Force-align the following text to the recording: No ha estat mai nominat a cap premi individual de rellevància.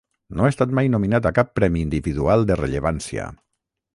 No 0.37 0.45
ha 0.45 0.51
estat 0.53 0.71
mai 0.79 0.89
nominat 0.93 1.27
a 1.29 1.33
cap 1.41 1.51
premi 1.59 1.83
individual 1.87 2.47
de 2.53 2.57
rellevància. 2.63 3.29